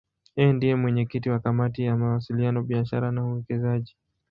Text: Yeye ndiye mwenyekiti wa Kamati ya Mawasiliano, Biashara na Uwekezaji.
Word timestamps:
Yeye 0.37 0.51
ndiye 0.53 0.73
mwenyekiti 0.81 1.27
wa 1.29 1.39
Kamati 1.43 1.81
ya 1.85 1.97
Mawasiliano, 2.01 2.59
Biashara 2.67 3.07
na 3.11 3.25
Uwekezaji. 3.25 3.93